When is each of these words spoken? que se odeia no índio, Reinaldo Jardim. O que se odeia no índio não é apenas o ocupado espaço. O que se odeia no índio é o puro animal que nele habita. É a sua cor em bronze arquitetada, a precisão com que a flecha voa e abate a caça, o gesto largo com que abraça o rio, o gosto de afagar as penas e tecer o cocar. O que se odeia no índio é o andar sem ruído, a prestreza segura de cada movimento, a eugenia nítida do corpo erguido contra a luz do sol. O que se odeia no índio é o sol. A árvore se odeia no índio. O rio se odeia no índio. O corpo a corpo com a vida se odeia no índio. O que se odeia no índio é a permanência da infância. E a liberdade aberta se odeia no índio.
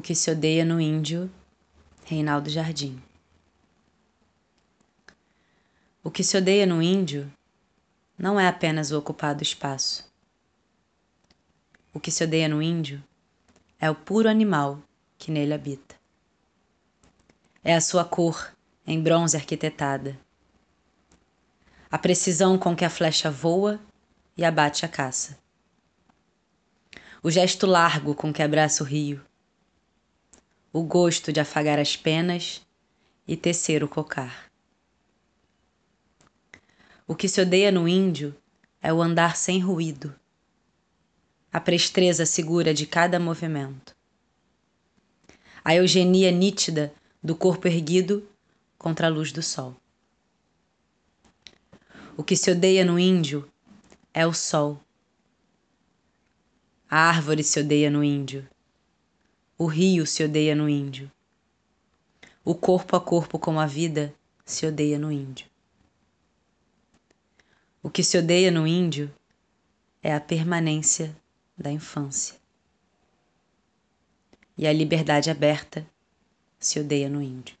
que 0.00 0.14
se 0.14 0.30
odeia 0.30 0.64
no 0.64 0.80
índio, 0.80 1.30
Reinaldo 2.04 2.50
Jardim. 2.50 3.02
O 6.02 6.10
que 6.10 6.24
se 6.24 6.36
odeia 6.36 6.66
no 6.66 6.82
índio 6.82 7.30
não 8.18 8.38
é 8.38 8.48
apenas 8.48 8.90
o 8.90 8.98
ocupado 8.98 9.42
espaço. 9.42 10.10
O 11.92 12.00
que 12.00 12.10
se 12.10 12.24
odeia 12.24 12.48
no 12.48 12.62
índio 12.62 13.02
é 13.78 13.90
o 13.90 13.94
puro 13.94 14.28
animal 14.28 14.82
que 15.18 15.30
nele 15.30 15.54
habita. 15.54 15.96
É 17.62 17.74
a 17.74 17.80
sua 17.80 18.04
cor 18.04 18.52
em 18.86 19.02
bronze 19.02 19.36
arquitetada, 19.36 20.18
a 21.90 21.98
precisão 21.98 22.56
com 22.56 22.74
que 22.74 22.84
a 22.84 22.90
flecha 22.90 23.30
voa 23.30 23.80
e 24.36 24.44
abate 24.44 24.84
a 24.86 24.88
caça, 24.88 25.38
o 27.22 27.30
gesto 27.30 27.66
largo 27.66 28.14
com 28.14 28.32
que 28.32 28.42
abraça 28.42 28.82
o 28.82 28.86
rio, 28.86 29.20
o 30.72 30.82
gosto 30.82 31.32
de 31.32 31.40
afagar 31.40 31.78
as 31.78 31.96
penas 31.96 32.60
e 33.26 33.36
tecer 33.36 33.82
o 33.82 33.88
cocar. 33.88 34.50
O 37.06 37.14
que 37.14 37.28
se 37.28 37.40
odeia 37.40 37.72
no 37.72 37.88
índio 37.88 38.36
é 38.82 38.92
o 38.92 39.02
andar 39.02 39.36
sem 39.36 39.58
ruído, 39.60 40.14
a 41.52 41.58
prestreza 41.58 42.26
segura 42.26 42.74
de 42.74 42.86
cada 42.86 43.18
movimento, 43.18 43.96
a 45.64 45.74
eugenia 45.74 46.30
nítida 46.30 46.92
do 47.22 47.34
corpo 47.34 47.66
erguido 47.66 48.28
contra 48.76 49.06
a 49.06 49.10
luz 49.10 49.32
do 49.32 49.42
sol. 49.42 49.74
O 52.16 52.22
que 52.22 52.36
se 52.36 52.50
odeia 52.50 52.84
no 52.84 52.98
índio 52.98 53.50
é 54.12 54.26
o 54.26 54.34
sol. 54.34 54.82
A 56.90 57.08
árvore 57.08 57.44
se 57.44 57.60
odeia 57.60 57.90
no 57.90 58.02
índio. 58.02 58.48
O 59.60 59.66
rio 59.66 60.06
se 60.06 60.22
odeia 60.22 60.54
no 60.54 60.68
índio. 60.68 61.10
O 62.44 62.54
corpo 62.54 62.94
a 62.94 63.00
corpo 63.00 63.40
com 63.40 63.58
a 63.58 63.66
vida 63.66 64.14
se 64.44 64.64
odeia 64.64 64.96
no 65.00 65.10
índio. 65.10 65.48
O 67.82 67.90
que 67.90 68.04
se 68.04 68.16
odeia 68.16 68.52
no 68.52 68.68
índio 68.68 69.12
é 70.00 70.14
a 70.14 70.20
permanência 70.20 71.12
da 71.56 71.72
infância. 71.72 72.36
E 74.56 74.64
a 74.64 74.72
liberdade 74.72 75.28
aberta 75.28 75.84
se 76.60 76.78
odeia 76.78 77.08
no 77.08 77.20
índio. 77.20 77.56